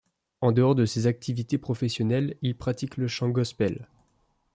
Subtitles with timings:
[0.41, 3.87] En dehors de ses activités professionnelles, il pratique le chant Gospel.